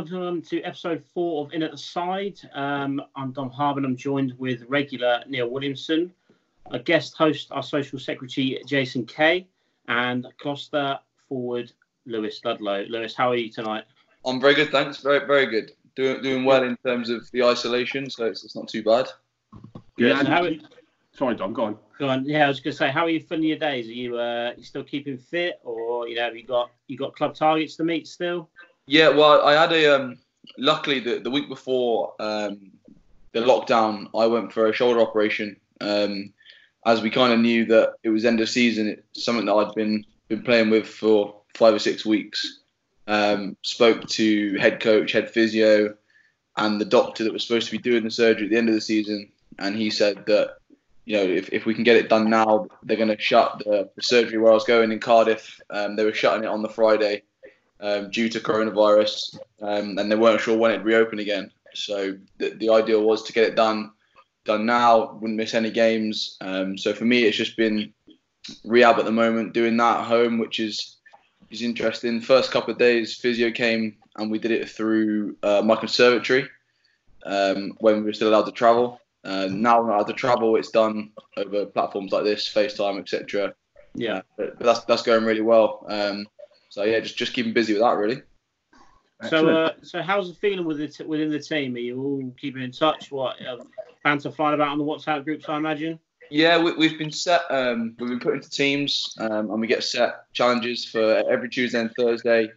[0.00, 0.20] evening.
[0.20, 2.38] Welcome to episode four of In at the Side.
[2.54, 3.84] Um, I'm Dom Harbin.
[3.84, 6.12] I'm joined with regular Neil Williamson,
[6.70, 9.46] a guest host, our social secretary Jason Kay,
[9.88, 10.98] and Gloucester
[11.28, 11.72] forward
[12.06, 12.84] Lewis Ludlow.
[12.88, 13.84] Lewis, how are you tonight?
[14.24, 15.02] I'm very good, thanks.
[15.02, 15.72] Very, very good.
[15.96, 19.08] Doing, doing well in terms of the isolation, so it's, it's not too bad.
[19.98, 20.20] Yeah.
[20.20, 20.50] So how are-
[21.12, 21.52] Sorry, Dom.
[21.52, 21.78] Go on.
[21.98, 22.24] Go on.
[22.24, 23.88] Yeah, I was going to say, how are you filling your days?
[23.88, 27.14] Are you uh, you still keeping fit, or you know, have you got you got
[27.14, 28.48] club targets to meet still?
[28.90, 30.18] Yeah, well, I had a um,
[30.58, 32.72] luckily the, the week before um,
[33.30, 35.54] the lockdown, I went for a shoulder operation.
[35.80, 36.32] Um,
[36.84, 39.76] as we kind of knew that it was end of season, it's something that I'd
[39.76, 42.62] been been playing with for five or six weeks.
[43.06, 45.94] Um, spoke to head coach, head physio,
[46.56, 48.74] and the doctor that was supposed to be doing the surgery at the end of
[48.74, 50.56] the season, and he said that
[51.04, 53.88] you know if, if we can get it done now, they're going to shut the,
[53.94, 55.60] the surgery where I was going in Cardiff.
[55.70, 57.22] Um, they were shutting it on the Friday
[57.80, 61.50] um, due to coronavirus, um, and they weren't sure when it'd reopen again.
[61.74, 63.92] So the, the ideal was to get it done
[64.44, 65.12] done now.
[65.14, 66.36] Wouldn't miss any games.
[66.40, 67.92] Um, so for me, it's just been
[68.64, 70.96] rehab at the moment, doing that at home, which is
[71.50, 72.20] is interesting.
[72.20, 76.48] First couple of days, physio came and we did it through uh, my conservatory
[77.24, 79.00] um, when we were still allowed to travel.
[79.24, 80.56] Uh, now we're not allowed to travel.
[80.56, 83.54] It's done over platforms like this, FaceTime, etc.
[83.94, 84.22] Yeah.
[84.36, 85.84] But, but that's that's going really well.
[85.88, 86.26] Um,
[86.70, 88.22] so yeah, just just keeping busy with that really.
[89.28, 91.74] So, uh, so how's the feeling with it within the team?
[91.74, 93.12] Are you all keeping in touch?
[93.12, 93.58] What uh,
[94.02, 95.46] banter flying about on the WhatsApp groups?
[95.46, 95.98] I imagine.
[96.30, 97.42] Yeah, we, we've been set.
[97.50, 101.80] Um, we've been put into teams, um, and we get set challenges for every Tuesday
[101.80, 102.50] and Thursday.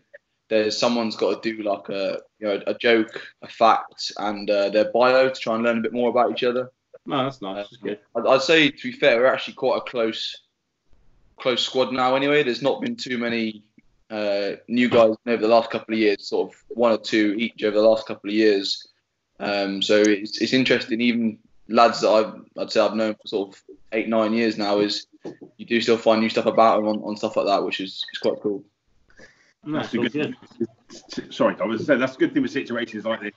[0.47, 4.69] There's someone's got to do like a you know a joke, a fact, and uh,
[4.69, 6.71] their bio to try and learn a bit more about each other.
[7.05, 7.67] No, that's nice.
[7.69, 7.99] That's good.
[8.15, 10.43] I'd, I'd say to be fair, we're actually quite a close,
[11.37, 12.15] close squad now.
[12.15, 13.63] Anyway, there's not been too many
[14.09, 16.27] uh, new guys over the last couple of years.
[16.27, 18.87] Sort of one or two each over the last couple of years.
[19.39, 21.01] Um, so it's, it's interesting.
[21.01, 23.63] Even lads that I've I'd say I've known for sort of
[23.93, 25.07] eight nine years now is
[25.57, 28.05] you do still find new stuff about them on, on stuff like that, which is,
[28.13, 28.63] is quite cool.
[29.65, 30.35] No, That's a all good.
[30.59, 31.33] good.
[31.33, 31.71] Sorry, Dom.
[31.71, 33.31] As I said, that's a good thing with situations like this.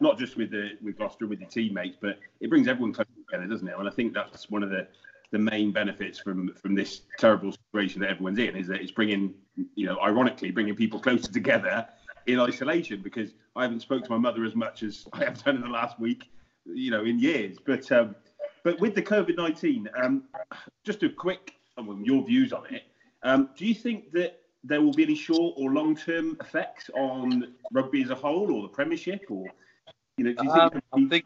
[0.00, 3.10] Not just with the with Gloucester and with the teammates, but it brings everyone closer
[3.26, 3.74] together, doesn't it?
[3.78, 4.86] And I think that's one of the
[5.32, 9.34] the main benefits from from this terrible situation that everyone's in is that it's bringing,
[9.74, 11.86] you know, ironically, bringing people closer together
[12.26, 15.56] in isolation because I haven't spoke to my mother as much as I have done
[15.56, 16.30] in the last week,
[16.64, 17.56] you know, in years.
[17.64, 18.14] But um,
[18.62, 20.24] but with the COVID nineteen, um,
[20.84, 22.84] just a quick, well, your views on it.
[23.22, 27.54] Um, do you think that there will be any short or long term effects on
[27.72, 29.46] rugby as a whole or the Premiership or
[30.16, 30.32] you know?
[30.32, 30.50] Do you
[30.92, 31.24] Um, think?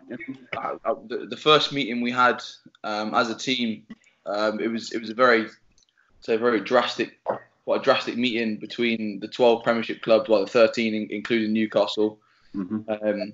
[0.57, 2.43] I Uh, uh, the, the first meeting we had
[2.85, 3.87] um, as a team,
[4.27, 5.49] um, it was it was a very,
[6.21, 7.19] say, very drastic,
[7.65, 12.19] quite a drastic meeting between the 12 Premiership clubs, well, the 13, in- including Newcastle,
[12.55, 12.85] Mhm.
[12.89, 13.33] um,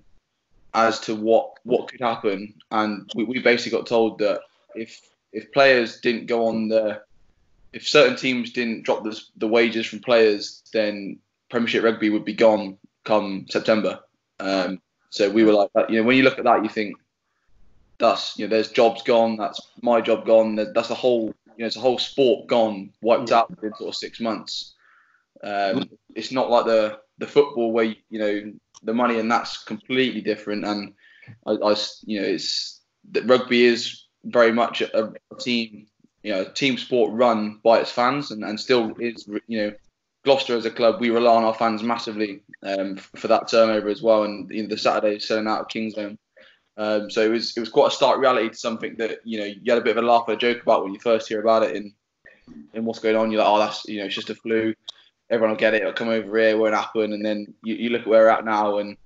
[0.75, 2.55] as to what what could happen.
[2.71, 4.43] And we, we basically got told that
[4.75, 5.01] if
[5.33, 7.03] if players didn't go on the,
[7.73, 11.19] if certain teams didn't drop the, the wages from players, then
[11.51, 14.01] Premiership rugby would be gone come September.
[14.41, 14.81] Um,
[15.17, 16.99] so we were like, you know, when you look at that, you think
[17.97, 21.67] that's you know, there's jobs gone, that's my job gone, that's a whole, you know,
[21.67, 24.75] it's a whole sport gone, wiped out within sort of six months.
[25.43, 30.21] Um, it's not like the the football where you know the money and that's completely
[30.21, 30.67] different.
[30.67, 30.93] And
[31.47, 31.53] I,
[32.05, 35.87] you know, it's that rugby is very much a, a team,
[36.23, 39.73] you know, a team sport run by its fans, and, and still is, you know,
[40.27, 44.03] Gloucester as a club, we rely on our fans massively um, for that turnover as
[44.03, 44.25] well.
[44.25, 46.19] And you know, the Saturday selling out of Kingsholm.
[46.77, 49.47] Um, so it was it was quite a stark reality to something that you know
[49.47, 51.41] you had a bit of a laugh or a joke about when you first hear
[51.41, 51.93] about it and
[52.75, 53.31] in what's going on.
[53.31, 54.75] You're like, oh, that's you know, it's just a flu.
[55.31, 55.81] Everyone will get it.
[55.83, 56.51] It'll come over here.
[56.51, 57.13] It won't happen.
[57.13, 58.97] And then you, you look at where we're at now, and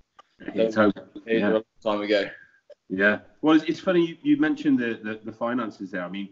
[0.40, 0.94] It's hope.
[1.26, 1.50] it's Yeah.
[1.50, 2.28] a long time ago.
[2.88, 3.18] Yeah.
[3.40, 6.02] Well, it's, it's funny you, you mentioned the, the, the finances there.
[6.02, 6.30] I mean,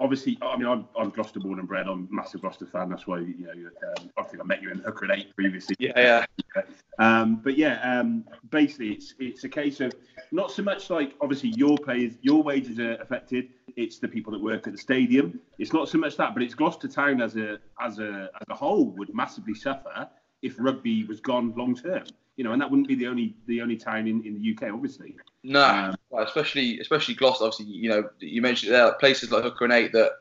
[0.00, 1.86] obviously, I mean, I'm, I'm Gloucester born and bred.
[1.86, 2.88] I'm a massive Gloucester fan.
[2.88, 5.76] That's why, you know, um, I think I met you in Hooker and Eight previously.
[5.78, 6.24] Yeah,
[6.56, 6.62] yeah.
[6.98, 9.92] Um, but yeah, um, basically, it's it's a case of
[10.32, 13.48] not so much like obviously your players, your wages are affected.
[13.76, 15.40] It's the people that work at the stadium.
[15.58, 18.54] It's not so much that, but it's Gloucester Town as a as a as a
[18.54, 20.08] whole would massively suffer
[20.42, 22.04] if rugby was gone long term.
[22.38, 24.72] You know, and that wouldn't be the only the only town in, in the UK,
[24.72, 25.16] obviously.
[25.42, 27.44] No, Um, especially especially Gloucester.
[27.44, 30.12] Obviously, you know, you mentioned there places like Hooker and Eight that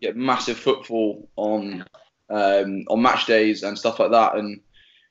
[0.00, 1.84] get massive footfall on
[2.30, 4.36] um, on match days and stuff like that.
[4.36, 4.60] And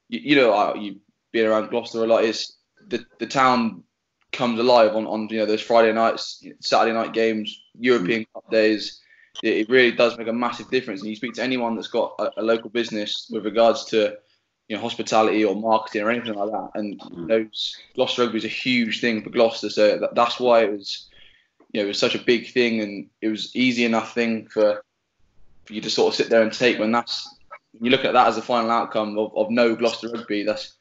[0.08, 1.02] you, you know, uh, you
[1.34, 2.56] being around Gloucester a lot, is
[2.88, 3.84] the the town
[4.32, 9.02] comes alive on, on you know those Friday nights, Saturday night games, European Cup days.
[9.44, 11.02] It, it really does make a massive difference.
[11.02, 14.16] And you speak to anyone that's got a, a local business with regards to
[14.68, 16.70] you know hospitality or marketing or anything like that.
[16.76, 17.28] And Mm.
[17.28, 21.10] those Gloucester Rugby is a huge thing for Gloucester, so that, that's why it was
[21.72, 24.84] you know it was such a big thing, and it was easy enough thing for
[25.66, 27.38] for you to sort of sit there and take when that's
[27.74, 30.44] when you look at that as a final outcome of, of no Gloucester Rugby.
[30.44, 30.74] That's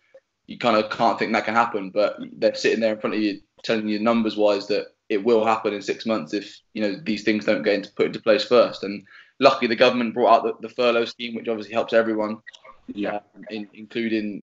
[0.46, 3.22] you kind of can't think that can happen, but they're sitting there in front of
[3.22, 6.96] you telling you numbers wise that it will happen in six months if you know
[7.04, 8.82] these things don't get into put into place first.
[8.82, 9.04] And
[9.38, 12.38] luckily, the government brought out the, the furlough scheme, which obviously helps everyone,
[12.88, 13.20] Yeah.
[13.34, 14.42] um, in, including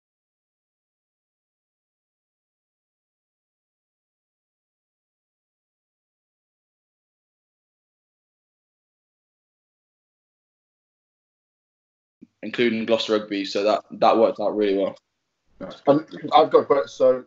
[12.43, 13.44] including Gloucester Rugby.
[13.44, 14.97] So that that worked out really well.
[15.59, 16.06] That's Um.
[16.32, 16.88] I've got a question.
[16.88, 17.25] So,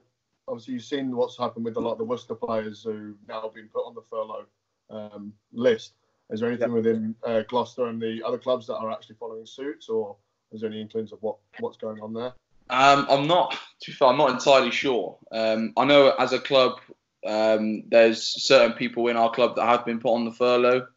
[0.48, 3.70] obviously, you've seen what's happened with a lot of the Worcester players who've now been
[3.72, 4.46] put on the furlough
[4.90, 5.94] um, list.
[6.30, 9.86] Is there anything within uh, Gloucester and the other clubs that are actually following suit,
[9.90, 10.16] or
[10.54, 12.34] is there any inklings of what, what's going on there?
[12.70, 13.52] Um, I'm not.
[13.82, 15.18] To be fair, I'm not entirely sure.
[15.32, 16.80] Um, I know as a club,
[17.26, 20.88] um, there's certain people in our club that have been put on the furlough,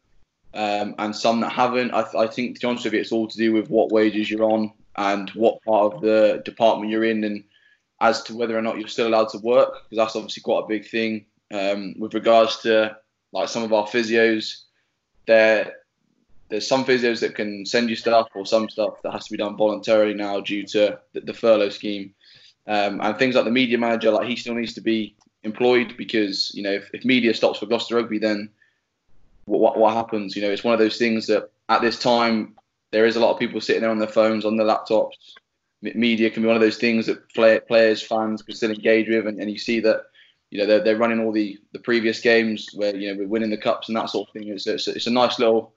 [0.53, 1.93] um, and some that haven't.
[1.93, 3.91] I, th- I think, to be honest with you, it's all to do with what
[3.91, 7.43] wages you're on and what part of the department you're in, and
[7.99, 10.67] as to whether or not you're still allowed to work, because that's obviously quite a
[10.67, 11.25] big thing.
[11.53, 12.97] Um, with regards to
[13.31, 14.63] like some of our physios,
[15.27, 15.73] there
[16.49, 19.37] there's some physios that can send you stuff or some stuff that has to be
[19.37, 22.13] done voluntarily now due to the, the furlough scheme.
[22.67, 26.51] Um, and things like the media manager, like he still needs to be employed because,
[26.53, 28.49] you know, if, if media stops for Gloucester Rugby, then
[29.45, 30.35] what, what, what happens?
[30.35, 32.55] You know, it's one of those things that at this time,
[32.91, 35.11] there is a lot of people sitting there on their phones, on their laptops.
[35.81, 39.27] Media can be one of those things that play, players, fans can still engage with.
[39.27, 40.03] And, and you see that,
[40.49, 43.49] you know, they're, they're running all the, the previous games where, you know, we're winning
[43.49, 44.47] the cups and that sort of thing.
[44.47, 45.73] It's, it's, it's a nice little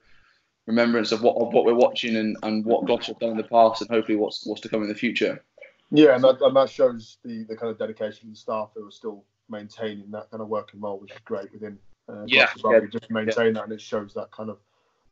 [0.67, 3.43] remembrance of what of what we're watching and, and what Gloucester have done in the
[3.43, 5.43] past and hopefully what's what's to come in the future.
[5.91, 8.87] Yeah, and that, and that shows the, the kind of dedication of the staff who
[8.87, 11.77] are still maintaining that kind of working role, which is great within
[12.07, 14.59] uh, Yeah, Gloucester Rugby, just to maintain that, and it shows that kind of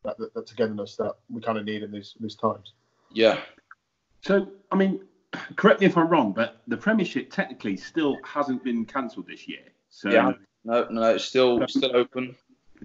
[0.03, 2.73] that, that, that togetherness that we kind of need in these these times.
[3.11, 3.39] Yeah.
[4.21, 5.01] So, I mean,
[5.55, 9.63] correct me if I'm wrong, but the Premiership technically still hasn't been cancelled this year.
[9.89, 10.31] So, Yeah.
[10.63, 12.35] No, no, it's still still open.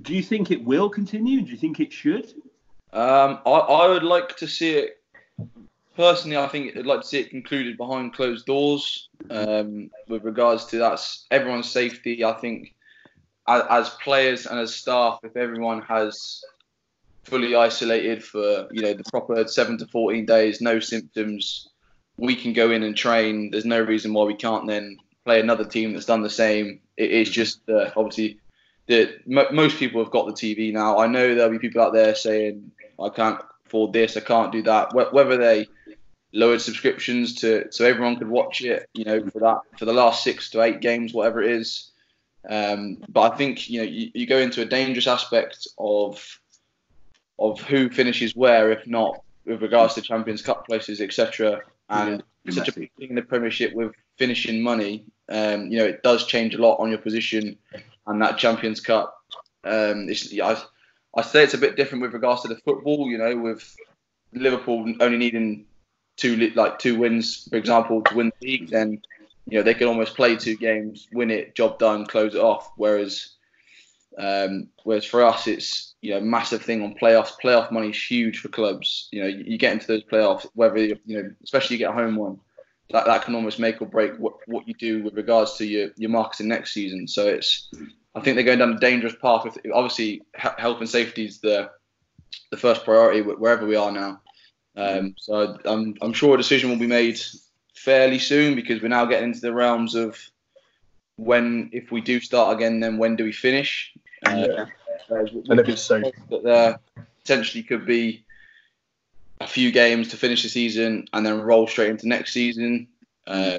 [0.02, 1.42] do you think it will continue?
[1.42, 2.32] Do you think it should?
[2.94, 5.00] Um, I, I would like to see it
[5.96, 6.36] personally.
[6.36, 9.08] I think I'd like to see it concluded behind closed doors.
[9.30, 12.24] Um, with regards to that's everyone's safety.
[12.24, 12.72] I think
[13.48, 16.42] as, as players and as staff, if everyone has
[17.24, 21.68] fully isolated for you know the proper seven to fourteen days, no symptoms,
[22.16, 23.50] we can go in and train.
[23.50, 26.78] There's no reason why we can't then play another team that's done the same.
[26.96, 28.38] It is just uh, obviously
[28.86, 30.98] that most people have got the TV now.
[30.98, 32.70] I know there'll be people out there saying
[33.00, 34.94] I can't afford this, I can't do that.
[34.94, 35.66] Whether they
[36.32, 40.24] lowered subscriptions to so everyone could watch it, you know, for that for the last
[40.24, 41.90] six to eight games, whatever it is.
[42.48, 46.40] Um, but I think you know you, you go into a dangerous aspect of
[47.38, 51.60] of who finishes where, if not with regards to Champions Cup places, etc.
[51.88, 56.02] And such a big thing in the Premiership with finishing money, um, you know, it
[56.02, 57.56] does change a lot on your position
[58.06, 59.16] and that Champions Cup.
[59.64, 60.62] Um, it's, I,
[61.16, 63.76] I say it's a bit different with regards to the football, you know, with
[64.32, 65.66] Liverpool only needing
[66.16, 69.00] two like two wins, for example, to win the league, then
[69.46, 72.72] you know they can almost play two games, win it, job done, close it off.
[72.76, 73.34] Whereas,
[74.18, 77.32] um, whereas for us, it's you know massive thing on playoffs.
[77.42, 79.08] Playoff money is huge for clubs.
[79.12, 81.94] You know, you, you get into those playoffs, whether you know, especially you get a
[81.94, 82.40] home one,
[82.90, 85.90] that that can almost make or break what, what you do with regards to your
[85.96, 87.08] your marketing next season.
[87.08, 87.68] So it's,
[88.14, 89.46] I think they're going down a dangerous path.
[89.46, 91.70] If, obviously, health and safety is the
[92.50, 94.20] the first priority wherever we are now.
[94.76, 97.20] Um, so I'm I'm sure a decision will be made
[97.76, 100.18] fairly soon because we're now getting into the realms of
[101.16, 103.92] when if we do start again, then when do we finish?
[104.26, 104.66] Uh, Yeah.
[105.32, 106.06] we- And if it's safe.
[106.30, 106.78] that there
[107.22, 108.24] potentially could be
[109.40, 112.88] a few games to finish the season and then roll straight into next season.
[113.26, 113.58] Uh,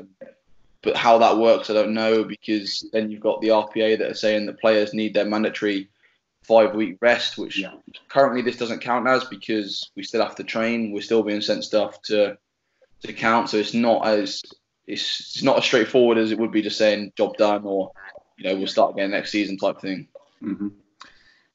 [0.85, 4.13] but how that works, I don't know because then you've got the RPA that are
[4.13, 5.89] saying that players need their mandatory
[6.43, 7.73] five week rest, which Yeah.
[8.07, 10.91] currently this doesn't count as because we still have to train.
[10.91, 12.37] We're still being sent stuff to
[13.01, 14.41] to count, so it's not as
[14.87, 17.91] it's, it's not as straightforward as it would be just saying job done or
[18.37, 20.07] you know we'll start again next season type thing.
[20.39, 20.67] hmm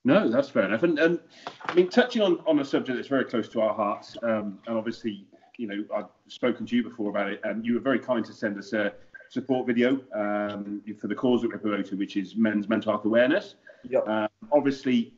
[0.04, 0.82] No, that's fair enough.
[0.82, 1.20] And, and
[1.66, 4.76] I mean, touching on, on a subject that's very close to our hearts, um, and
[4.76, 5.24] obviously,
[5.56, 8.32] you know, I've spoken to you before about it, and you were very kind to
[8.32, 8.92] send us a
[9.30, 13.54] support video um, for the cause that we're promoting, which is men's mental health awareness.
[13.88, 14.06] Yep.
[14.06, 15.14] Um, obviously,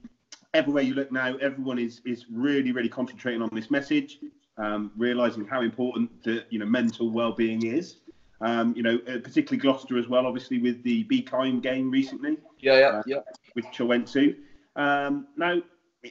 [0.55, 4.21] everywhere you look now, everyone is is really, really concentrating on this message.
[4.59, 7.97] um, realizing how important the you know mental well-being is.
[8.41, 12.39] Um, you know, uh, particularly Gloucester as well, obviously with the Be Kind game recently.
[12.59, 13.19] Yeah, yeah, uh, yeah.
[13.55, 14.35] Which I went to.
[14.75, 15.63] Um, now,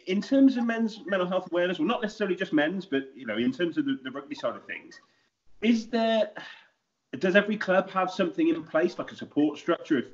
[0.07, 3.37] in terms of men's mental health awareness, well, not necessarily just men's, but you know,
[3.37, 4.99] in terms of the, the rugby side of things,
[5.61, 6.31] is there?
[7.19, 10.07] Does every club have something in place, like a support structure, if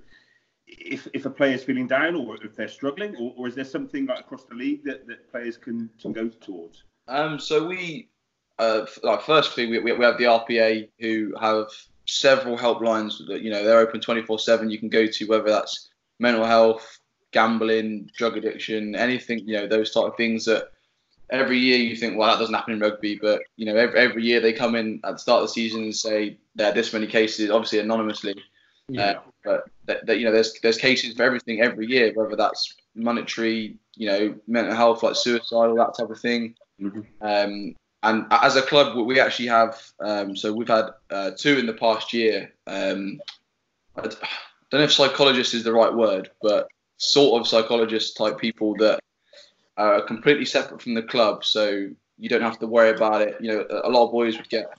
[0.67, 4.05] if, if a player's feeling down or if they're struggling, or, or is there something
[4.05, 6.83] like across the league that, that players can, can go towards?
[7.07, 8.09] Um, so we,
[8.59, 11.67] uh, like firstly, we, we have the RPA who have
[12.05, 14.71] several helplines that you know they're open 24/7.
[14.71, 15.89] You can go to whether that's
[16.19, 16.99] mental health,
[17.31, 20.71] gambling, drug addiction, anything you know those type of things that
[21.29, 24.23] every year you think well that doesn't happen in rugby, but you know every, every
[24.23, 26.93] year they come in at the start of the season and say there are this
[26.93, 28.35] many cases, obviously anonymously.
[28.89, 29.11] Yeah.
[29.11, 32.73] Uh, but that, that, you know there's there's cases for everything every year, whether that's
[32.95, 36.55] monetary, you know, mental health like suicide, all that type of thing.
[36.81, 37.01] Mm-hmm.
[37.21, 39.81] Um, and as a club, we actually have.
[39.99, 42.53] Um, so we've had uh, two in the past year.
[42.67, 43.19] Um,
[43.95, 44.19] I don't
[44.73, 46.67] know if psychologist is the right word, but
[46.97, 48.99] sort of psychologist type people that
[49.77, 53.37] are completely separate from the club, so you don't have to worry about it.
[53.39, 54.71] You know, a lot of boys would get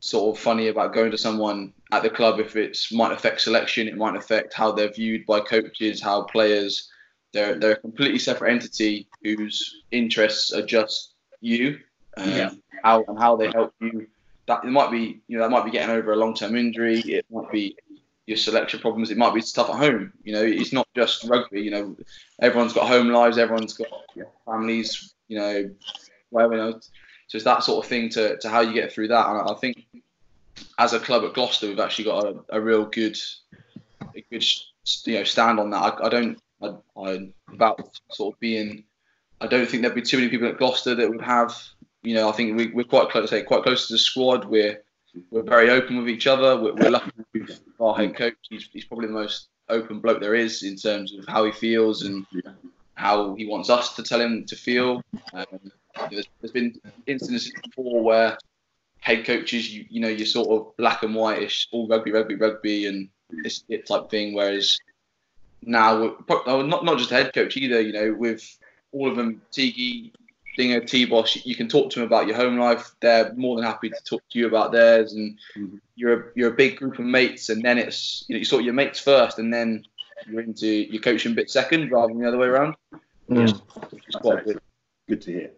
[0.00, 3.86] sort of funny about going to someone at the club if it might affect selection,
[3.86, 6.88] it might affect how they're viewed by coaches, how players.
[7.32, 11.78] They're they're a completely separate entity whose interests are just you
[12.16, 12.50] um, yeah.
[12.82, 14.06] how and how they help you.
[14.46, 16.98] That it might be, you know, that might be getting over a long-term injury.
[17.00, 17.76] It might be
[18.26, 19.10] your selection problems.
[19.10, 20.12] It might be stuff at home.
[20.24, 21.60] You know, it's not just rugby.
[21.60, 21.96] You know,
[22.40, 23.38] everyone's got home lives.
[23.38, 23.88] Everyone's got
[24.44, 25.14] families.
[25.28, 25.70] You know,
[26.30, 26.54] whatever.
[26.54, 26.80] You know,
[27.26, 29.28] so it's that sort of thing to, to how you get through that.
[29.28, 29.86] And I think
[30.78, 33.18] as a club at Gloucester, we've actually got a, a real good,
[34.14, 34.44] a good,
[35.06, 35.82] you know, stand on that.
[35.82, 38.84] I, I don't, I, I about sort of being.
[39.40, 41.60] I don't think there'd be too many people at Gloucester that would have
[42.02, 44.44] you know, I think we, we're quite close, say, quite close to the squad.
[44.44, 44.82] We're
[45.30, 46.60] we're very open with each other.
[46.60, 47.10] We're, we're lucky
[47.82, 48.34] our head coach.
[48.48, 52.02] He's, he's probably the most open bloke there is in terms of how he feels
[52.02, 52.26] and
[52.94, 55.02] how he wants us to tell him to feel.
[55.32, 55.72] Um,
[56.10, 58.38] there's, there's been instances before where
[59.00, 62.86] head coaches, you, you know, you're sort of black and whitish, all rugby, rugby, rugby,
[62.86, 63.08] and
[63.42, 64.34] this type thing.
[64.34, 64.78] Whereas
[65.62, 67.80] now, not not just head coach either.
[67.80, 68.58] You know, with
[68.92, 70.12] all of them, Tiki,
[70.56, 72.92] being a T-boss, you can talk to them about your home life.
[73.00, 75.76] They're more than happy to talk to you about theirs, and mm-hmm.
[75.96, 77.48] you're a, you're a big group of mates.
[77.48, 79.84] And then it's you know you sort your mates first, and then
[80.26, 82.74] you're into your coaching bit second, rather than the other way around.
[83.28, 83.52] Yeah,
[84.22, 84.60] good.
[85.08, 85.50] good to hear.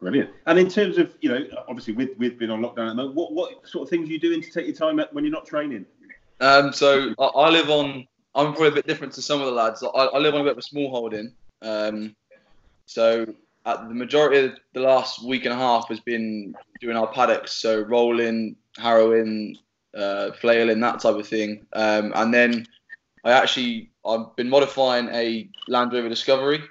[0.00, 0.30] Brilliant.
[0.46, 3.14] And in terms of you know, obviously with with being on lockdown at the moment,
[3.14, 5.46] what what sort of things are you doing to take your time when you're not
[5.46, 5.86] training?
[6.40, 8.06] Um, so I, I, live on.
[8.34, 9.82] I'm probably a bit different to some of the lads.
[9.82, 11.32] I, I live on a bit of a small holding.
[11.62, 12.16] Um,
[12.86, 13.32] so
[13.64, 17.52] uh, the majority of the last week and a half has been doing our paddocks,
[17.52, 19.56] so rolling, harrowing,
[19.96, 21.66] uh, flailing, that type of thing.
[21.72, 22.66] Um, and then
[23.24, 26.62] I actually I've been modifying a Land Rover Discovery,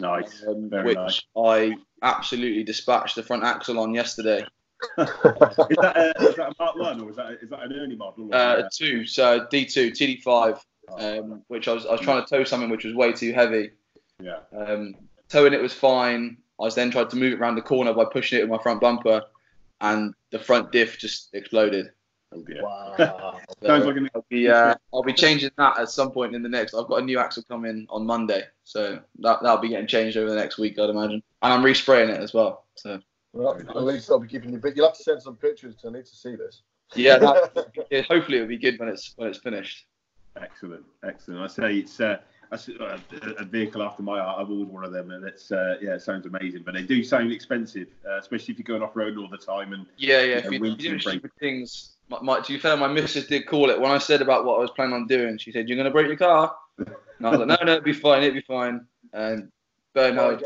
[0.00, 1.22] nice, um, which nice.
[1.36, 4.44] I absolutely dispatched the front axle on yesterday.
[4.98, 7.96] is, that a, is that a Mark One or is that is that an early
[7.96, 8.28] model?
[8.32, 10.58] Uh, two, so D two, TD five,
[10.98, 13.70] um, which I was I was trying to tow something which was way too heavy.
[14.20, 14.40] Yeah.
[14.56, 14.96] Um,
[15.28, 16.36] towing it was fine.
[16.60, 18.62] I was then tried to move it around the corner by pushing it with my
[18.62, 19.22] front bumper,
[19.80, 21.90] and the front diff just exploded.
[22.34, 23.38] Oh Wow.
[23.62, 26.48] so like an- I'll be uh, I'll be changing that at some point in the
[26.48, 26.74] next.
[26.74, 30.30] I've got a new axle coming on Monday, so that that'll be getting changed over
[30.30, 31.22] the next week, I'd imagine.
[31.42, 32.64] And I'm respraying it as well.
[32.74, 33.00] So.
[33.32, 34.58] Well, at least I'll be keeping you.
[34.58, 35.74] But you'll have to send some pictures.
[35.84, 36.62] I need to see this.
[36.94, 39.86] Yeah, that, yeah hopefully it'll be good when it's when it's finished.
[40.40, 41.40] Excellent, excellent.
[41.40, 42.00] I say it's.
[42.00, 42.18] Uh,
[42.54, 43.00] a,
[43.38, 44.40] a, vehicle after my heart.
[44.40, 46.62] I've ordered one of them, and it's uh, yeah, it sounds amazing.
[46.64, 49.72] But they do sound expensive, uh, especially if you're going off road all the time.
[49.72, 51.96] And yeah, yeah, if you, you do stupid things.
[52.08, 54.56] My, my, to be fair, my missus did call it when I said about what
[54.56, 55.38] I was planning on doing.
[55.38, 56.88] She said, "You're going to break your car," and
[57.22, 59.50] I was like, "No, no, it'll be fine, it'll be fine." And
[59.94, 60.44] Bernard,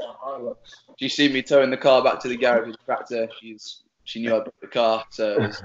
[0.99, 3.29] she seen me towing the car back to the garage with the tractor.
[3.41, 5.63] She's she knew I broke the car, so it was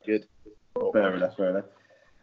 [0.06, 0.26] good.
[0.92, 1.64] Fair enough, fair enough.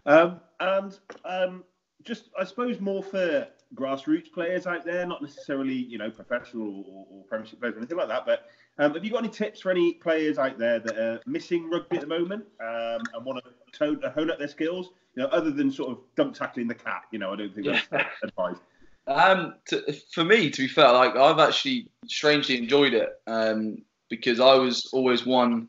[0.05, 1.63] Um, and um,
[2.03, 7.05] just I suppose more for grassroots players out there, not necessarily you know professional or,
[7.09, 8.25] or Premiership players or anything like that.
[8.25, 11.69] But um, have you got any tips for any players out there that are missing
[11.69, 14.91] rugby at the moment um, and want to tone, hone up their skills?
[15.15, 17.03] You know, other than sort of dump tackling the cat.
[17.11, 18.07] You know, I don't think that's yeah.
[18.23, 18.57] advice.
[19.05, 23.77] Um, to, for me, to be fair, like I've actually strangely enjoyed it um,
[24.09, 25.67] because I was always one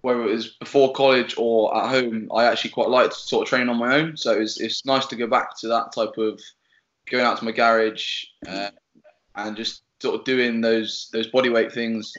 [0.00, 3.68] whether it was before college or at home, I actually quite liked sort of training
[3.68, 4.16] on my own.
[4.16, 6.40] So it's, it's nice to go back to that type of
[7.10, 8.70] going out to my garage uh,
[9.34, 12.14] and just sort of doing those those body weight things.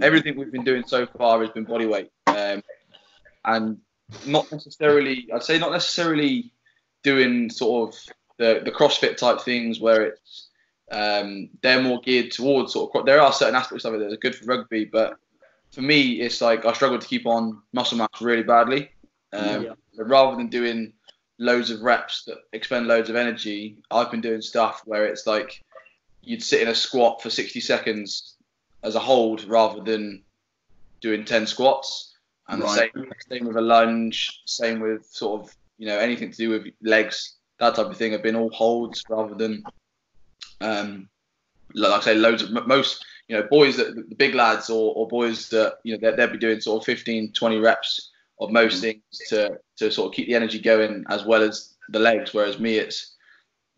[0.00, 2.62] Everything we've been doing so far has been body weight, um,
[3.44, 3.78] and
[4.26, 5.28] not necessarily.
[5.32, 6.52] I'd say not necessarily
[7.02, 8.00] doing sort of
[8.38, 10.48] the the CrossFit type things where it's
[10.90, 13.06] um, they're more geared towards sort of.
[13.06, 15.16] There are certain aspects of it that are good for rugby, but
[15.72, 18.90] for me, it's like I struggle to keep on muscle mass really badly.
[19.32, 19.74] Um, Yeah.
[19.96, 20.92] rather than doing
[21.38, 25.62] loads of reps that expend loads of energy, I've been doing stuff where it's like
[26.22, 28.36] you'd sit in a squat for 60 seconds
[28.82, 30.22] as a hold rather than
[31.00, 32.14] doing 10 squats.
[32.48, 32.92] And Right.
[32.92, 36.50] the same, same with a lunge, same with sort of, you know, anything to do
[36.50, 39.64] with legs, that type of thing have been all holds rather than,
[40.60, 41.08] um,
[41.74, 45.08] like I say, loads of most, you know, boys that the big lads or, or
[45.08, 48.80] boys that, you know, they'll, be doing sort of 15, 20 reps of most mm.
[48.82, 52.34] things to, to sort of keep the energy going as well as the legs.
[52.34, 53.14] Whereas me, it's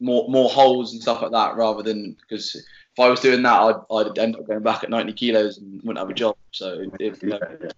[0.00, 3.54] more more holes and stuff like that rather than because if I was doing that,
[3.54, 6.36] I'd, I'd end up going back at 90 kilos and wouldn't have a job.
[6.50, 7.76] So if, you know, But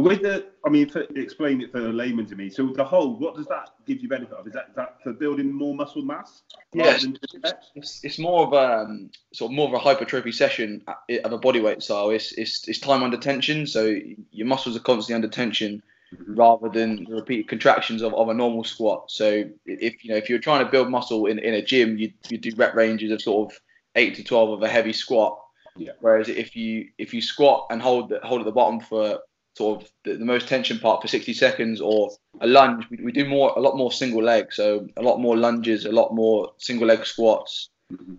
[0.00, 2.50] with the, I mean, for, explain it for a layman to me.
[2.50, 4.46] So the whole, what does that give you benefit of?
[4.46, 6.42] Is that, is that for building more muscle mass?
[6.72, 7.06] Yes.
[7.42, 7.70] reps?
[7.74, 11.38] it's, it's more of a um, sort of more of a hypertrophy session of a
[11.38, 12.10] bodyweight style.
[12.10, 13.96] It's, it's it's time under tension, so
[14.30, 15.82] your muscles are constantly under tension
[16.26, 19.10] rather than the repeated contractions of, of a normal squat.
[19.10, 22.12] So if you know if you're trying to build muscle in, in a gym, you
[22.28, 23.60] you do rep ranges of sort of
[23.96, 25.40] eight to twelve of a heavy squat.
[25.76, 25.92] Yeah.
[26.00, 29.20] Whereas if you if you squat and hold the, hold at the bottom for
[29.60, 33.12] sort of the, the most tension part for 60 seconds or a lunge, we, we
[33.12, 34.52] do more a lot more single leg.
[34.52, 37.68] So a lot more lunges, a lot more single leg squats.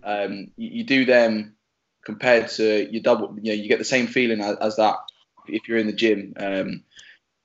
[0.04, 1.56] Um, you, you do them
[2.04, 3.36] compared to your double.
[3.42, 4.98] You know, you get the same feeling as, as that
[5.48, 6.34] if you're in the gym.
[6.36, 6.84] Um,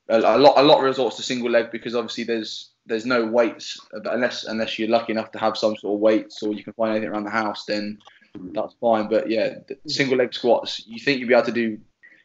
[0.09, 3.79] a, a lot a lot resorts to single leg because obviously there's there's no weights
[3.91, 6.91] unless unless you're lucky enough to have some sort of weights or you can find
[6.91, 7.97] anything around the house then
[8.53, 9.55] that's fine but yeah
[9.87, 11.77] single leg squats you think you'd be able to do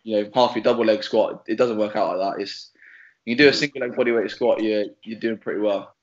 [0.02, 2.70] you know half your double leg squat it doesn't work out like that it's
[3.24, 5.94] you do a single leg bodyweight squat you're you're doing pretty well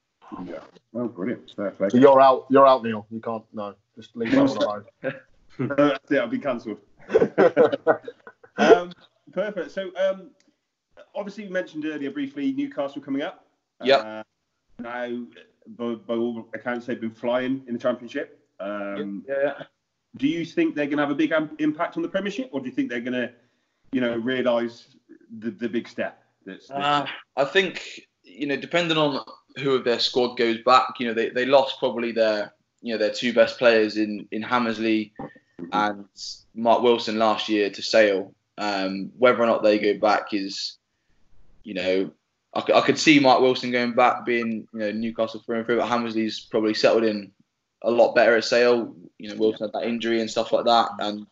[0.45, 0.59] Yeah.
[0.93, 1.51] Oh, brilliant.
[1.55, 1.89] Fair play.
[1.89, 2.45] So you're out.
[2.49, 3.05] You're out, Neil.
[3.09, 3.43] You can't.
[3.53, 4.85] No, just leave that one alone.
[5.03, 5.11] Uh,
[5.75, 6.77] that's it, I'll be cancelled.
[8.57, 8.91] um,
[9.31, 9.71] perfect.
[9.71, 10.31] So, um,
[11.15, 13.45] obviously, you mentioned earlier briefly Newcastle coming up.
[13.83, 13.99] Yep.
[14.05, 14.23] Uh,
[14.79, 15.23] now,
[15.67, 18.39] by, by all accounts, they've been flying in the Championship.
[18.59, 19.63] Um, yeah
[20.17, 22.59] Do you think they're going to have a big am- impact on the Premiership, or
[22.59, 23.31] do you think they're going to,
[23.91, 24.95] you know, realise
[25.39, 26.23] the, the big step?
[26.45, 29.23] That's, that's Uh, I think you know, depending on
[29.57, 32.97] who of their squad goes back, you know, they, they lost probably their you know
[32.97, 35.13] their two best players in in Hammersley
[35.73, 36.05] and
[36.55, 38.33] Mark Wilson last year to Sale.
[38.57, 40.77] Um, whether or not they go back is,
[41.63, 42.11] you know,
[42.53, 45.87] I could see Mark Wilson going back, being you know Newcastle through and through, but
[45.87, 47.31] Hammersley's probably settled in
[47.83, 48.95] a lot better at Sale.
[49.17, 51.27] You know, Wilson had that injury and stuff like that, and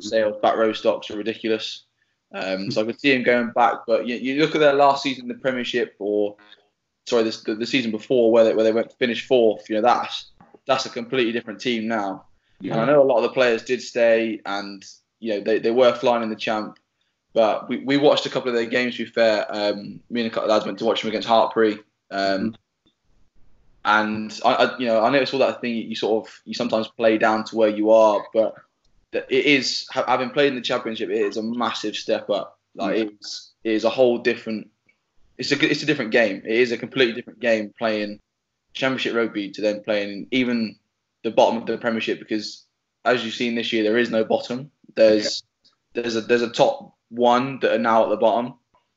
[0.00, 1.84] Sale's back row stocks are ridiculous.
[2.34, 5.04] Um, so I could see him going back, but you, you look at their last
[5.04, 6.36] season in the Premiership, or
[7.06, 9.70] sorry, this, the, the season before where they, where they went finished fourth.
[9.70, 10.32] You know, that's
[10.66, 12.26] that's a completely different team now.
[12.60, 14.84] And I know a lot of the players did stay, and
[15.20, 16.78] you know they, they were flying in the champ.
[17.34, 18.96] But we, we watched a couple of their games.
[18.96, 21.28] To be fair, um, me and a couple of lads went to watch them against
[21.28, 21.78] Hartpury,
[22.10, 22.56] um,
[23.84, 26.88] and I, I you know I noticed all that thing you sort of you sometimes
[26.88, 28.54] play down to where you are, but
[29.14, 32.58] it is ha- having played in the championship, it is a massive step up.
[32.74, 33.10] Like mm.
[33.12, 34.70] it's it is a whole different.
[35.38, 36.42] It's a it's a different game.
[36.44, 38.20] It is a completely different game playing
[38.72, 40.76] championship rugby to then playing even
[41.22, 42.64] the bottom of the Premiership because
[43.04, 44.70] as you've seen this year, there is no bottom.
[44.94, 45.42] There's
[45.92, 48.54] there's a there's a top one that are now at the bottom,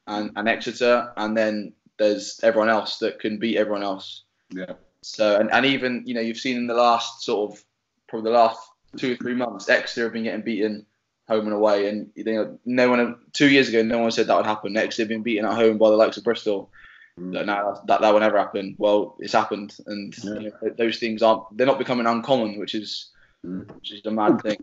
[0.08, 4.24] and, and Exeter, and then there's everyone else that can beat everyone else.
[4.50, 4.74] yeah.
[5.02, 7.64] So and, and even you know you've seen in the last sort of
[8.08, 8.60] probably the last
[8.96, 10.86] two or three months, Exeter have been getting beaten
[11.28, 14.38] home and away, and you know no one two years ago no one said that
[14.38, 14.78] would happen.
[14.78, 16.72] Exeter have been beaten at home by the likes of Bristol.
[17.20, 17.32] Mm.
[17.32, 18.76] No, no, that that will never happen.
[18.78, 20.34] Well, it's happened, and Yeah.
[20.40, 23.12] you know, those things aren't they're not becoming uncommon, which is
[23.46, 23.72] Mm.
[23.76, 24.58] which is a mad thing.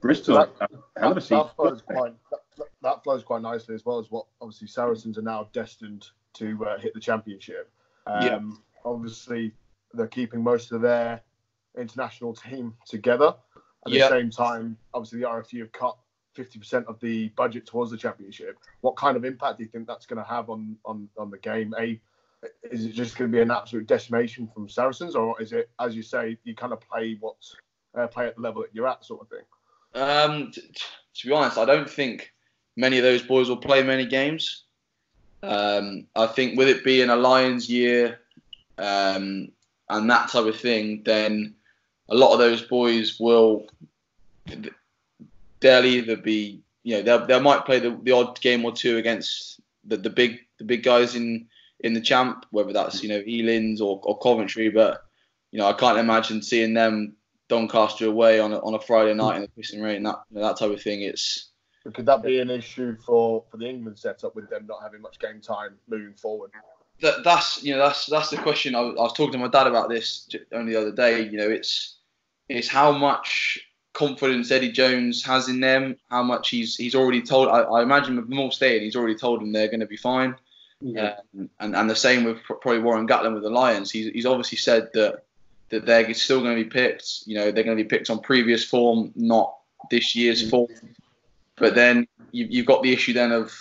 [0.00, 0.50] Bristol, That-
[0.96, 3.98] a hell of a that, that flows quite that, that flows quite nicely as well
[3.98, 7.70] as what obviously Saracens are now destined to uh, hit the championship.
[8.06, 8.40] Um, Yeah.
[8.84, 9.52] Obviously,
[9.94, 11.22] they're keeping most of their
[11.76, 13.34] international team together.
[13.86, 14.08] At Yeah.
[14.08, 15.96] the same time, obviously the RFU have cut
[16.36, 18.58] 50% of the budget towards the championship.
[18.80, 21.38] What kind of impact do you think that's going to have on, on, on the
[21.38, 21.74] game?
[21.78, 22.00] A,
[22.70, 25.94] is it just going to be an absolute decimation from Saracens, or is it, as
[25.94, 27.54] you say, you kind of play what's
[27.94, 29.44] uh, play at the level that you're at, sort of thing?
[29.94, 30.82] Um, t- t-
[31.14, 32.32] to be honest, I don't think
[32.76, 34.64] many of those boys will play many games.
[35.42, 38.20] Um, I think with it being a Lions year
[38.78, 39.48] um,
[39.90, 41.56] and that type of thing, then
[42.08, 43.66] a lot of those boys will
[45.60, 49.60] they'll either be, you know, they might play the, the odd game or two against
[49.84, 51.46] the, the big the big guys in
[51.80, 55.04] in the champ, whether that's you know Ealing's or, or Coventry, but
[55.50, 57.14] you know I can't imagine seeing them
[57.48, 60.46] Doncaster away on a, on a Friday night in the pissing rain, that you know,
[60.46, 61.02] that type of thing.
[61.02, 61.50] It's
[61.94, 65.18] could that be an issue for, for the England setup with them not having much
[65.18, 66.52] game time moving forward?
[67.00, 68.74] That, that's you know that's that's the question.
[68.74, 71.22] I, was- I was talking to my dad about this only the other day.
[71.24, 71.96] You know, it's
[72.48, 73.58] it's how much
[73.92, 75.96] confidence Eddie Jones has in them.
[76.10, 77.48] How much he's he's already told.
[77.48, 80.34] I, I imagine with them staying, he's already told them they're going to be fine.
[80.80, 81.16] Yeah.
[81.38, 83.90] Um, and and the same with probably Warren Gatland with the Lions.
[83.90, 85.22] He's he's obviously said that
[85.70, 87.22] that they're still going to be picked.
[87.26, 89.54] You know, they're going to be picked on previous form, not
[89.90, 90.68] this year's form.
[91.56, 93.54] But then you, you've got the issue then of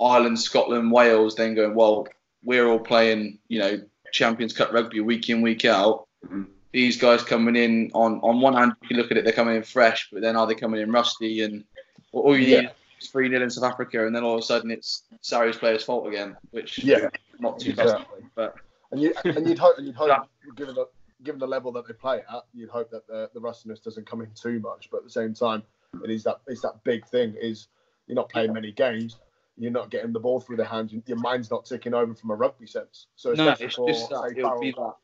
[0.00, 2.08] Ireland, Scotland, Wales, then going well.
[2.44, 3.80] We're all playing, you know,
[4.12, 6.06] Champions Cup rugby week in, week out.
[6.26, 6.46] Mhm.
[6.72, 9.62] These guys coming in on on one hand, you look at it, they're coming in
[9.62, 11.42] fresh, but then are they coming in rusty?
[11.42, 11.64] And
[12.12, 12.60] all you Yeah.
[12.62, 15.56] need is three 0 in South Africa, and then all of a sudden it's Sarries'
[15.56, 18.24] players' fault again, which Yeah, not too exactly.
[18.34, 18.56] but-
[18.90, 20.22] and you and you'd hope and you'd hope Yeah.
[20.56, 20.86] given the
[21.22, 24.20] given the level that they play at, you'd hope that the, the rustiness doesn't come
[24.20, 24.90] in too much.
[24.90, 25.62] But at the same time,
[26.04, 27.68] it is that it's that big thing is
[28.06, 29.16] you're not playing many games.
[29.56, 30.92] You're not getting the ball through the hands.
[31.06, 33.06] Your mind's not ticking over from a rugby sense.
[33.14, 34.94] So no, it's just that it'll be that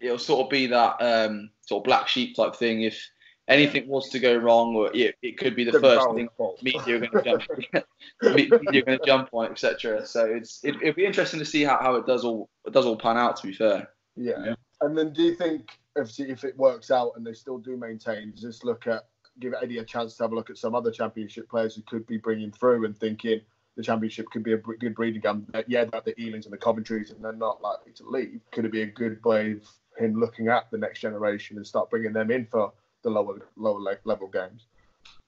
[0.00, 2.82] it'll sort of be that um, sort of black sheep type thing.
[2.82, 3.10] If
[3.48, 6.62] anything was to go wrong, or it, it could be the first thing fault.
[6.62, 7.86] media are going to jump,
[8.22, 10.06] media going to jump on, etc.
[10.06, 12.86] So it's it, it'll be interesting to see how, how it does all it does
[12.86, 13.36] all pan out.
[13.38, 14.44] To be fair, Yeah.
[14.44, 14.54] Yeah.
[14.80, 18.34] And then do you think if if it works out and they still do maintain,
[18.40, 19.06] this look at
[19.40, 22.06] give Eddie a chance to have a look at some other championship players who could
[22.06, 23.40] be bringing through and thinking
[23.76, 25.46] the championship could be a good breeding ground?
[25.66, 28.40] Yeah, that the Ealings and the Coventries and they're not likely to leave.
[28.52, 31.90] Could it be a good way of him looking at the next generation and start
[31.90, 34.66] bringing them in for the lower lower level games?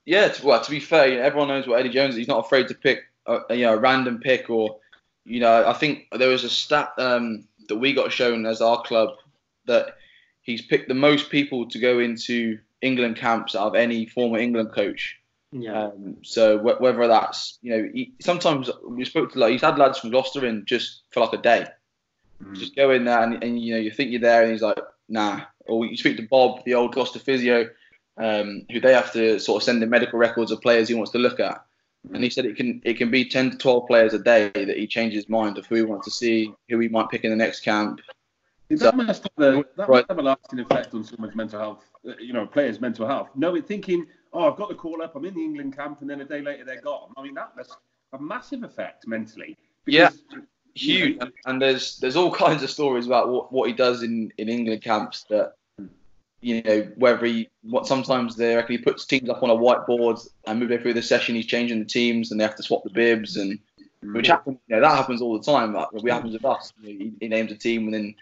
[0.05, 0.29] yeah.
[0.29, 2.15] To, well, to be fair, you know, everyone knows what Eddie Jones.
[2.15, 2.19] is.
[2.19, 4.79] He's not afraid to pick a, you know a random pick or
[5.25, 8.83] you know I think there was a stat um, that we got shown as our
[8.83, 9.11] club
[9.67, 9.97] that
[10.43, 14.73] he's picked the most people to go into England camps out of any former England
[14.73, 15.19] coach.
[15.53, 15.85] Yeah.
[15.85, 19.79] Um, so wh- whether that's you know he, sometimes we spoke to like he's had
[19.79, 21.67] lads from Gloucester in just for like a day,
[22.43, 22.55] Mm.
[22.55, 24.79] just go in there and, and you know you think you're there and he's like
[25.09, 25.43] nah.
[25.69, 27.69] Or you speak to Bob, the old Gloucester physio,
[28.19, 31.11] um, who they have to sort of send the medical records of players he wants
[31.13, 31.65] to look at,
[32.13, 34.77] and he said it can it can be 10 to 12 players a day that
[34.77, 37.31] he changes his mind of who he wants to see, who he might pick in
[37.31, 38.01] the next camp.
[38.69, 39.89] That So- must have a, that Right.
[39.89, 41.85] must have a lasting effect on someone's mental health.
[42.07, 43.31] uh, You know, players' mental health.
[43.35, 45.17] No, it thinking, oh, I've got the call up.
[45.17, 47.13] I'm in the England camp, and then a day later they're gone.
[47.17, 47.77] I mean, that, that's
[48.13, 49.57] a massive effect mentally.
[49.87, 50.11] Yeah.
[50.29, 50.45] Because,
[50.77, 54.33] huge and, and there's there's all kinds of stories about what, what he does in,
[54.39, 55.55] in England camps that
[56.41, 60.25] you know whether he what sometimes they reckon he puts teams up on a whiteboard
[60.47, 62.91] and moving through the session he's changing the teams and they have to swap the
[62.91, 63.59] bibs and
[64.13, 64.31] which mm.
[64.31, 66.99] happens you know that happens all the time like it happens with us you know,
[66.99, 68.15] he, he names a team and then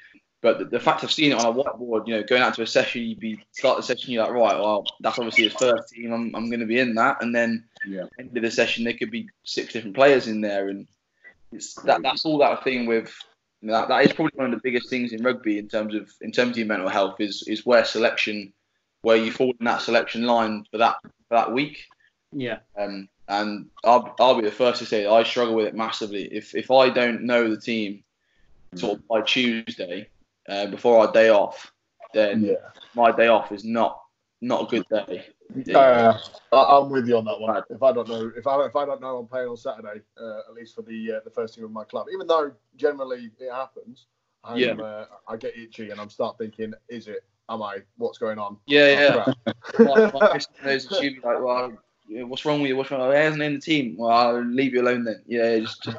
[0.45, 2.63] but the, the fact of seeing it on a whiteboard you know going out to
[2.63, 5.89] a session you'd be start the session you're like right well that's obviously his first
[5.89, 8.05] team I'm, I'm going to be in that and then Yeah.
[8.21, 10.87] end of the session there could be six different players in there and
[11.51, 13.13] it's that that's all that thing with
[13.63, 15.95] you know, that, that is probably one of the biggest things in rugby in terms
[15.95, 18.53] of in terms of your mental health is is where selection
[19.03, 21.87] where you fall in that selection line for that for that week
[22.33, 22.59] Yeah.
[22.79, 26.25] um, and I'll, I'll be the first to say that I struggle with it massively
[26.31, 28.05] if if I don't know the team
[28.75, 30.09] sort of by Tuesday
[30.49, 31.73] uh, before our day off
[32.13, 32.55] then Yeah.
[32.95, 34.01] my day off is not
[34.41, 35.25] not a good day
[35.75, 36.19] Uh,
[36.53, 37.63] I- I'm with you on that one.
[37.71, 40.39] If I don't know, if I if I don't know I'm playing on Saturday, uh,
[40.49, 43.53] at least for the uh, the first team of my club, even though generally it
[43.53, 44.07] happens,
[44.43, 44.73] I'm, Yeah.
[44.73, 47.25] uh, I get itchy and I'm start thinking, is it?
[47.49, 47.79] Am I?
[47.99, 48.57] What's going on?
[48.67, 49.57] yeah yeah crap.
[49.79, 51.73] my, my Christian knows that she'd be like, well,
[52.27, 52.77] what's wrong with you?
[52.77, 53.11] What's wrong?
[53.11, 53.97] He hasn't in the team.
[53.99, 55.23] Well, I'll leave you alone then.
[55.27, 55.97] Yeah, just, just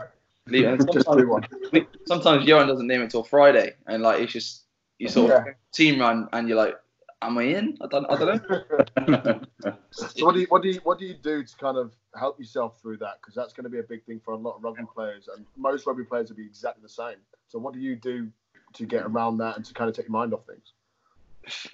[0.47, 0.79] leave it.
[0.79, 1.45] And Just do one.
[1.49, 4.65] sometimes, sometimes Johan doesn't name it till Friday, and like it's just
[4.99, 6.75] you sort of team run, and you're like,
[7.21, 7.77] am I in?
[7.81, 9.41] I don't, I don't know.
[9.91, 12.37] So what do you what do you what do you do to kind of help
[12.37, 13.19] yourself through that?
[13.21, 15.45] Because that's going to be a big thing for a lot of rugby players, and
[15.55, 17.15] most rugby players will be exactly the same.
[17.47, 18.29] So what do you do
[18.73, 20.73] to get around that and to kind of take your mind off things?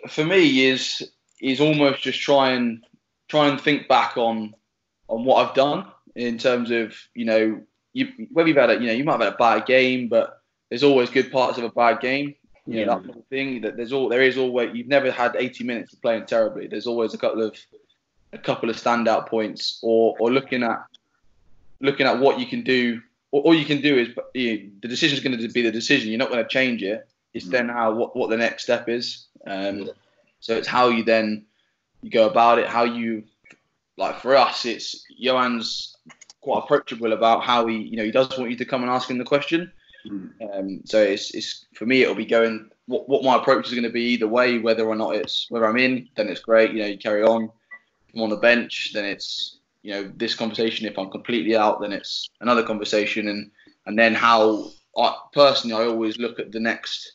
[0.08, 2.86] For me, is is almost just try and
[3.28, 4.54] try and think back on
[5.08, 7.62] on what I've done in terms of you know
[7.94, 10.42] you whether you've had a you know you might have had a bad game, but
[10.70, 12.36] there's always good parts of a bad game.
[12.66, 13.62] you know, that sort of thing.
[13.62, 16.68] That there's all there is always you've never had 80 minutes of playing terribly.
[16.68, 17.58] There's always a couple of
[18.34, 20.86] a couple of standout points, or or looking at
[21.80, 23.02] looking at what you can do.
[23.34, 26.10] All, you can do is you know, the decision is going to be the decision.
[26.10, 27.08] You're not going to change it.
[27.34, 29.26] It's then how what, what the next step is.
[29.48, 29.90] Um,
[30.42, 31.46] so it's how you then
[32.02, 33.24] you go about it, how you
[33.98, 35.91] like for us, it's Johan's
[36.42, 39.10] quite approachable about how he, you know, he does want you to come and ask
[39.10, 39.72] him the question.
[40.08, 40.32] Mm.
[40.42, 43.84] Um, so it's, it's for me, it'll be going what, what my approach is going
[43.84, 46.82] to be either way, whether or not it's whether I'm in, then it's great, you
[46.82, 47.50] know, you carry on.
[48.08, 50.86] If I'm on the bench, then it's you know this conversation.
[50.86, 53.52] If I'm completely out, then it's another conversation, and
[53.86, 57.14] and then how I personally I always look at the next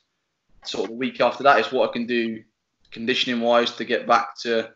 [0.65, 2.43] sort of week after that is what I can do
[2.91, 4.73] conditioning wise to get back to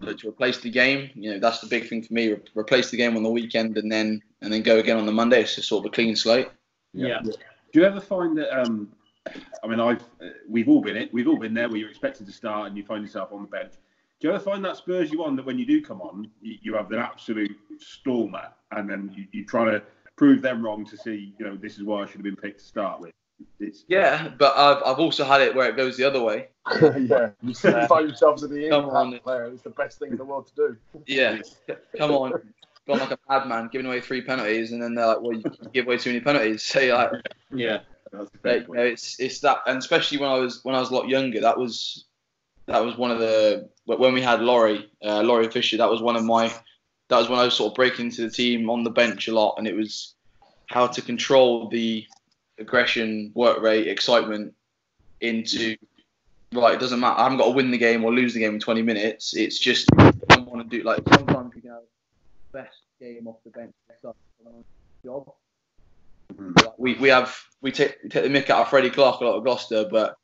[0.00, 1.10] to replace the game.
[1.14, 2.28] You know that's the big thing for me.
[2.28, 5.12] Re- replace the game on the weekend and then and then go again on the
[5.12, 5.42] Monday.
[5.42, 6.48] It's just sort of a clean slate.
[6.92, 7.20] Yeah.
[7.22, 8.56] Do you ever find that?
[8.58, 8.90] Um,
[9.62, 11.12] I mean, I've uh, we've all been it.
[11.12, 13.48] We've all been there where you're expected to start and you find yourself on the
[13.48, 13.72] bench.
[14.20, 16.58] Do you ever find that spurs you on that when you do come on, you,
[16.60, 19.82] you have an absolute stormer, and then you, you try to
[20.16, 22.58] prove them wrong to see, you know, this is why I should have been picked
[22.58, 23.12] to start with.
[23.58, 26.48] It's Yeah, but I've I've also had it where it goes the other way.
[26.98, 29.18] yeah, you find yourselves in the Come impact on.
[29.20, 29.44] player.
[29.46, 30.76] It's the best thing in the world to do.
[31.06, 31.38] Yeah,
[31.96, 32.32] come on,
[32.86, 35.86] gone like a madman, giving away three penalties, and then they're like, "Well, you give
[35.86, 37.12] away too many penalties." So you're like,
[37.52, 37.80] Yeah.
[38.12, 40.90] that's Like, you know, it's it's that, and especially when I was when I was
[40.90, 42.06] a lot younger, that was
[42.66, 45.76] that was one of the when we had Laurie uh, Laurie Fisher.
[45.76, 46.52] That was one of my
[47.08, 49.34] that was when I was sort of breaking into the team on the bench a
[49.34, 50.14] lot, and it was
[50.68, 52.06] how to control the
[52.60, 54.54] aggression, work rate, excitement
[55.20, 55.76] into
[56.52, 56.74] right.
[56.74, 57.18] It doesn't matter.
[57.18, 59.34] I haven't got to win the game or lose the game in 20 minutes.
[59.34, 61.82] It's just I want to do like sometimes we can have
[62.52, 63.72] the best game off the bench.
[65.04, 65.32] Job
[66.34, 66.64] Mhm.
[66.64, 69.24] like, we, we have we take we take the mick out of Freddie Clark a
[69.24, 70.16] lot of Gloucester, but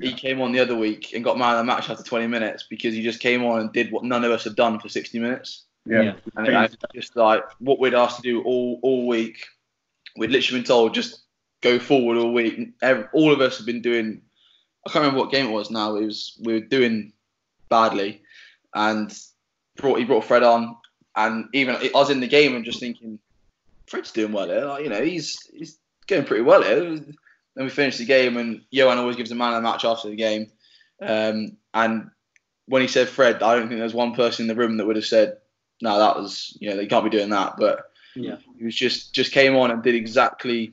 [0.00, 2.64] he came on the other week and got man of the match after 20 minutes
[2.70, 5.18] because he just came on and did what none of us had done for 60
[5.18, 5.64] minutes.
[5.84, 6.02] Yeah.
[6.02, 6.12] Yeah.
[6.36, 9.44] And it, just like what we'd asked to do all all week.
[10.16, 11.24] We'd literally been told just
[11.60, 12.70] go forward all week.
[13.12, 14.22] All of us have been doing.
[14.86, 15.96] I can't remember what game it was now.
[15.96, 17.12] It was we were doing
[17.68, 18.22] badly,
[18.74, 19.16] and
[19.76, 20.76] brought he brought Fred on,
[21.16, 23.18] and even I was in the game and just thinking,
[23.86, 24.64] Fred's doing well here.
[24.64, 26.82] Like, you know, he's he's going pretty well here.
[27.56, 30.08] Then we finished the game, and Johan always gives a man of the match after
[30.08, 30.50] the game.
[31.02, 32.10] Um, and
[32.66, 34.96] when he said Fred, I don't think there's one person in the room that would
[34.96, 35.38] have said,
[35.82, 38.36] "No, that was you know they can't be doing that." But Yeah.
[38.56, 40.72] he was just just came on and did exactly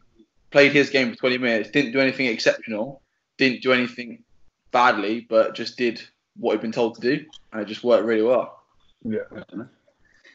[0.51, 1.69] played his game for 20 minutes.
[1.71, 3.01] Didn't do anything exceptional.
[3.38, 4.23] Didn't do anything
[4.71, 6.01] badly, but just did
[6.38, 8.63] what he'd been told to do, and it just worked really well.
[9.03, 9.21] Yeah.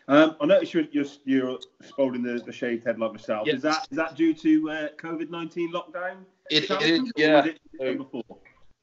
[0.09, 3.47] Um, I noticed you're, you're, you're sporting the, the shaved head like myself.
[3.47, 3.57] Yes.
[3.57, 6.25] Is that is that due to uh, COVID nineteen lockdown?
[6.51, 7.45] It, it Or was yeah.
[7.45, 8.23] it done before?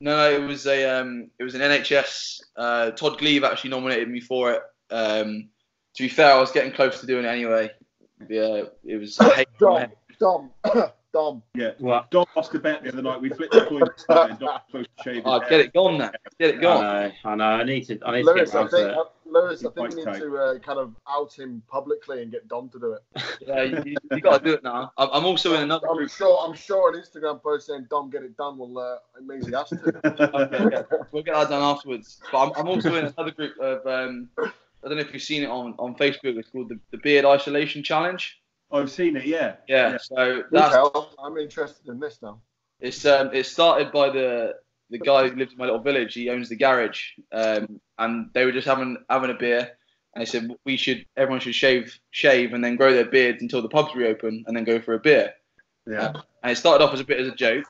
[0.02, 2.42] No, no, it was a um, it was an NHS.
[2.56, 4.62] Uh, Todd Gleave actually nominated me for it.
[4.92, 5.50] Um,
[5.96, 7.70] to be fair, I was getting close to doing it anyway.
[8.30, 9.20] Yeah, it was.
[9.20, 10.52] I Dom, Dom,
[11.12, 11.42] Dom.
[11.56, 11.72] Yeah.
[11.80, 13.20] Well, Dom lost a bet the other night.
[13.22, 13.82] We flipped the coin.
[14.30, 16.12] and Dom supposed to shave Oh, get it gone now.
[16.40, 17.12] Get it I know.
[17.26, 17.44] I, know.
[17.46, 18.00] I need to.
[18.06, 20.20] I need Lewis, to get I think, uh, Lewis, I think we need tight.
[20.20, 23.24] to uh, kind of out him publicly and get Dom to do it.
[23.42, 24.92] Yeah, you, you got to do it now.
[24.98, 26.12] I'm, I'm also in another I'm group.
[26.12, 26.40] sure.
[26.46, 28.78] I'm sure an Instagram post saying Dom get it done will.
[28.78, 29.76] Uh, it means he has to.
[30.40, 30.84] Okay, yeah.
[31.12, 32.20] We'll get that done afterwards.
[32.32, 33.86] But I'm, I'm also in another group of.
[33.88, 36.38] Um, I don't know if you've seen it on, on Facebook.
[36.38, 38.40] It's called the, the Beard Isolation Challenge.
[38.72, 39.26] I've seen it.
[39.26, 39.56] Yeah.
[39.68, 39.98] Yeah.
[39.98, 41.12] So that's tell.
[41.24, 42.40] I'm interested in this now.
[42.80, 44.56] It's um, it started by the
[44.90, 46.14] the guy who lives in my little village.
[46.14, 49.72] He owns the garage, um, and they were just having having a beer,
[50.14, 53.62] and they said we should everyone should shave shave and then grow their beards until
[53.62, 55.34] the pubs reopen, and then go for a beer.
[55.88, 56.14] Yeah.
[56.44, 57.66] And it started off as a bit as a joke,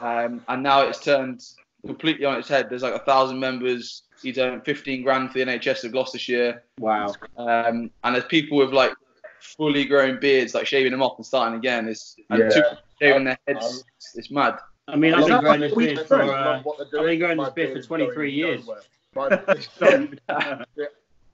[0.00, 1.44] um, and now it's turned
[1.86, 2.68] completely on its head.
[2.70, 4.02] There's like a thousand members.
[4.22, 7.12] He's earned 15 grand for the NHS of Gloucestershire, Wow.
[7.36, 8.92] um, and there's people with like
[9.44, 11.88] fully grown beards, like shaving them off and starting again.
[11.88, 12.48] It's and Yeah.
[12.48, 12.62] two
[13.00, 13.84] shaving their heads.
[13.96, 14.58] It's, it's mad.
[14.88, 16.22] I mean, I I've love been growing this beard for.
[16.22, 17.04] Uh, I've doing.
[17.06, 18.68] been growing this beard for 23 years.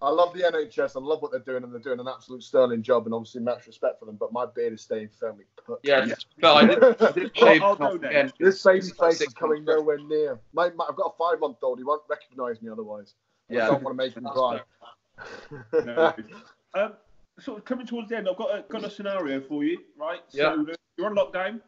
[0.03, 0.96] I love the NHS.
[0.96, 3.05] I love what they're doing, and they're doing an absolute sterling job.
[3.05, 4.16] And obviously, much respect for them.
[4.16, 5.81] But my beard is staying firmly put.
[5.83, 6.14] Yeah, Yeah.
[6.40, 8.33] but I did, I did shave I'll it go off again.
[8.38, 9.79] This baby It's like face is coming months.
[9.79, 10.40] nowhere near.
[10.55, 11.79] My, my, I've got a five-month-old.
[11.79, 13.12] He won't recognise me otherwise.
[13.51, 14.61] Yeah, I don't want to make him cry.
[15.85, 16.14] No.
[16.75, 16.92] um,
[17.38, 20.21] sort of coming towards the end, I've got a, got a scenario for you, right?
[20.33, 20.55] Yeah.
[20.55, 21.61] So you're on lockdown.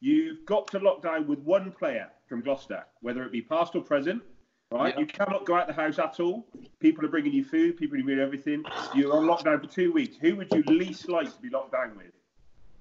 [0.00, 4.22] You've got to lockdown with one player from Gloucester, whether it be past or present,
[4.70, 4.94] right?
[4.94, 5.00] Yeah.
[5.00, 6.46] You cannot go out the house at all.
[6.80, 8.64] People are bringing you food, people are bringing you everything.
[8.94, 10.16] You're on lockdown for two weeks.
[10.20, 12.12] Who would you least like to be locked down with?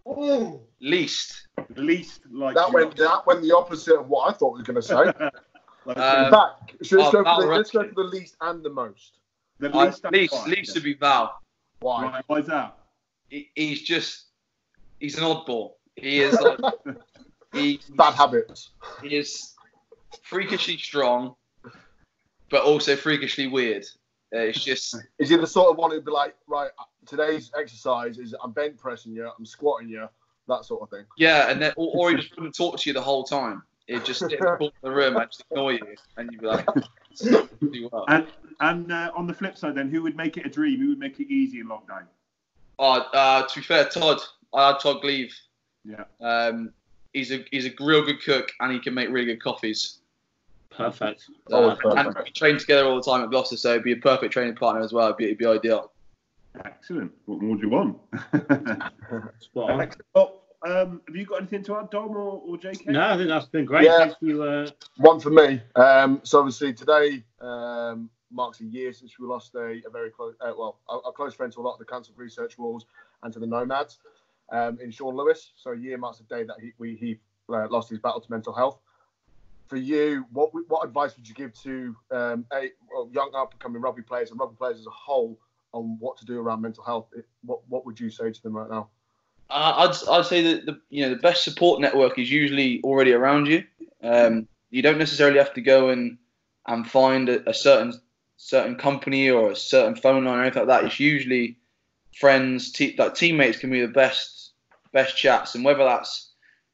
[0.07, 1.47] Ooh, Least.
[1.75, 4.75] Least like that went that went the opposite of what I thought we were going
[4.75, 5.29] to say.
[5.85, 8.37] Like, Um, In fact, so let's, oh, go for the, let's go for the least
[8.39, 9.19] and the most.
[9.59, 10.49] the least, that's least, fine.
[10.49, 11.41] least to be Val.
[11.83, 12.03] Why?
[12.03, 12.77] Right, why's that?
[13.29, 14.27] He, he's just,
[14.99, 15.73] he's an oddball.
[15.97, 16.59] He is like,
[17.53, 18.69] he, Bad habits.
[19.01, 19.53] he is
[20.23, 21.35] freakishly strong,
[22.49, 23.83] but also freakishly weird.
[24.33, 26.71] Uh, it's just Is he the sort of one who'd be like, right,
[27.05, 30.07] today's exercise is I'm bench pressing you, I'm squatting you,
[30.47, 31.05] that sort of thing.
[31.17, 33.61] yeah, and then or, or he just wouldn't talk to you the whole time.
[33.87, 35.81] He'd just sit in the corner the room and just ignore you,
[36.17, 36.65] and you'd be like,
[37.17, 38.05] do well.
[38.07, 38.27] And
[38.59, 40.79] and uh, on the flip side, then, who would make it a dream?
[40.79, 42.03] Who would make it easy in lockdown?
[42.79, 44.19] Oh, uh, to be fair, Todd,
[44.53, 45.33] I had Todd Gleave.
[45.83, 46.05] Yeah.
[46.21, 46.71] Um,
[47.13, 49.99] he's a he's a real good cook, and he can make really good coffees.
[50.69, 51.25] Perfect.
[51.51, 51.99] Oh, Uh, perfect.
[51.99, 54.55] and we train together all the time at Gloucester, so it'd be a perfect training
[54.55, 55.07] partner as well.
[55.07, 55.91] It'd be, it'd be ideal.
[56.65, 57.11] Excellent.
[57.25, 57.97] What more do you want?
[59.39, 59.91] Spot on.
[60.15, 62.87] well, um, have you got anything to add, Dom or, or JK?
[62.87, 63.85] No, I think that's been great.
[63.85, 63.97] Yeah.
[63.99, 64.43] Thank you.
[64.43, 65.61] Uh, One for me.
[65.75, 70.35] Um, so obviously today um, marks a year since we lost a, a very close,
[70.41, 72.85] uh, well, a, a close friend to a lot of the cancer research walls
[73.23, 73.99] and to the Nomads
[74.51, 75.51] um, in Sean Lewis.
[75.55, 77.19] So a year marks the day that he, we, he
[77.53, 78.79] uh, lost his battle to mental health.
[79.67, 83.59] For you, what what advice would you give to um, a well, young up and
[83.59, 85.39] coming rugby players and rugby players as a whole
[85.73, 87.07] on what to do around mental health?
[87.15, 88.89] It- What what would you say to them right now?
[89.53, 93.13] Uh, I'd I'd say that the you know the best support network is usually already
[93.13, 93.63] around you.
[94.01, 96.17] Um, you don't necessarily have to go and
[96.67, 97.93] and find a, a certain
[98.37, 100.85] certain company or a certain phone line or anything like that.
[100.85, 101.57] It's usually
[102.17, 104.53] friends, te- like teammates can be the best
[104.91, 106.31] best chats, and whether that's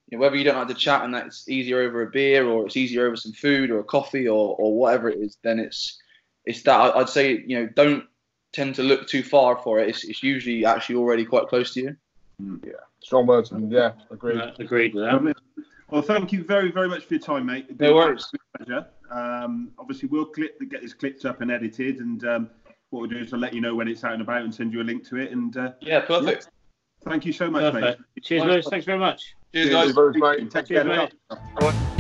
[0.08, 2.65] you know, whether you don't like to chat and that's easier over a beer or
[2.65, 6.02] it's easier over some food or a coffee or, or whatever it is, then it's
[6.46, 8.06] it's that I'd say you know don't
[8.54, 9.89] tend to look too far for it.
[9.89, 11.98] It's, it's usually actually already quite close to you.
[12.39, 12.71] Yeah,
[13.02, 14.39] strong words, and yeah, agreed.
[14.39, 15.36] uh, agreed with that.
[15.91, 17.65] Well, thank you very, very much for your time, mate.
[17.67, 18.32] It's been No worries.
[18.58, 18.88] Pleasure.
[19.12, 22.49] Um, obviously, we'll clip get this clipped up and edited, and um,
[22.91, 24.71] what we'll do is we'll let you know when it's out and about and send
[24.71, 25.32] you a link to it.
[25.32, 26.49] And uh, Yeah, perfect.
[27.06, 27.99] thank you so much, Perfect.
[28.15, 28.23] mate.
[28.23, 28.67] Cheers, Lewis.
[28.69, 29.36] Thanks very much.
[29.54, 30.19] Cheers, Thank guys.
[30.19, 30.45] very.
[30.47, 31.10] Take Cheers, care.
[31.60, 31.98] mate.